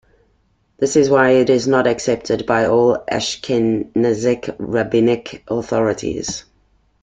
This 0.79 0.95
is 0.95 1.11
why 1.11 1.29
it 1.33 1.47
is 1.51 1.67
not 1.67 1.85
accepted 1.85 2.47
by 2.47 2.65
all 2.65 3.05
Ashkenazic 3.11 4.55
rabbinic 4.57 5.43
authorities. 5.47 6.43